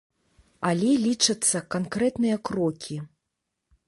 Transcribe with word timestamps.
Але 0.69 0.89
лічацца 1.03 1.61
канкрэтныя 1.75 2.39
крокі. 2.49 2.97